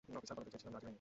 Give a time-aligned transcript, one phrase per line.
[0.19, 0.89] Officer বানাতে চেয়েছিলাম, রাজি হয়নি।